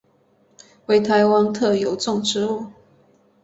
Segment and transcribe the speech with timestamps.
[0.87, 2.65] 为台湾特有种植物。